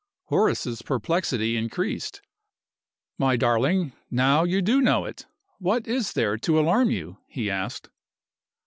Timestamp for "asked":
7.51-7.87